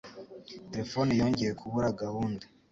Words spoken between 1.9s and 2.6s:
gahunda.